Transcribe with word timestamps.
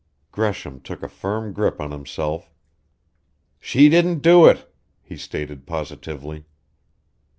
Gresham 0.31 0.79
took 0.79 1.03
a 1.03 1.07
firm 1.07 1.53
grip 1.53 1.79
on 1.79 1.91
himself. 1.91 2.49
"She 3.59 3.87
didn't 3.87 4.23
do 4.23 4.47
it," 4.47 4.67
he 5.03 5.15
stated 5.15 5.67
positively. 5.67 6.47